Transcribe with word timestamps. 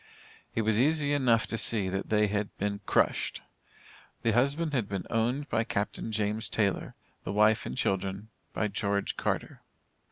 It 0.55 0.63
was 0.63 0.79
easy 0.79 1.13
enough 1.13 1.45
to 1.45 1.59
see, 1.59 1.87
that 1.87 2.09
they 2.09 2.25
had 2.25 2.57
been 2.57 2.81
crushed. 2.87 3.43
The 4.23 4.31
husband 4.31 4.73
had 4.73 4.89
been 4.89 5.05
owned 5.11 5.47
by 5.47 5.63
Captain 5.63 6.11
James 6.11 6.49
Taylor 6.49 6.95
the 7.23 7.31
wife 7.31 7.67
and 7.67 7.77
children 7.77 8.29
by 8.51 8.67
George 8.67 9.15
Carter. 9.15 9.61